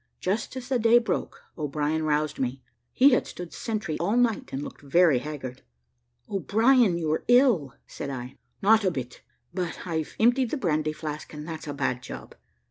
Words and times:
Just 0.19 0.55
as 0.55 0.67
the 0.67 0.79
day 0.79 0.97
broke, 0.97 1.39
O'Brien 1.59 2.01
roused 2.01 2.39
me; 2.39 2.63
he 2.91 3.11
had 3.11 3.27
stood 3.27 3.53
sentry 3.53 3.99
all 3.99 4.17
night, 4.17 4.51
and 4.51 4.63
looked 4.63 4.81
very 4.81 5.19
haggard. 5.19 5.61
"O'Brien, 6.27 6.97
you 6.97 7.11
are 7.11 7.23
ill," 7.27 7.75
said 7.85 8.09
I. 8.09 8.39
"Not 8.63 8.83
a 8.83 8.89
bit; 8.89 9.21
but 9.53 9.85
I've 9.85 10.15
emptied 10.19 10.49
the 10.49 10.57
brandy 10.57 10.91
flask; 10.91 11.31
and 11.35 11.47
that's 11.47 11.67
a 11.67 11.73
bad 11.75 12.01
job. 12.01 12.33